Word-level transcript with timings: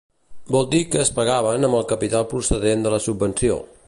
Vol 0.53 0.63
dir 0.75 0.79
que 0.95 1.01
es 1.03 1.11
pagaven 1.19 1.67
amb 1.69 1.79
el 1.81 1.85
capital 1.93 2.27
procedent 2.35 2.87
de 2.87 2.95
la 2.95 3.03
subvenció. 3.09 3.59